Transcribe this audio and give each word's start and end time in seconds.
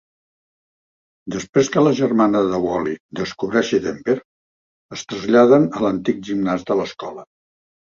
Després 1.35 1.69
que 1.75 1.83
la 1.83 1.91
germana 1.99 2.41
de 2.49 2.61
Wally 2.65 2.97
descobreixi 3.21 3.83
Denver 3.87 4.19
es 4.99 5.09
traslladen 5.11 5.73
a 5.81 5.89
l'antic 5.89 6.29
gimnàs 6.33 6.71
de 6.73 6.85
l'escola. 6.85 7.33